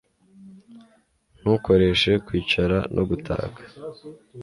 [1.39, 3.61] ntukoreshe kwicara no gutaka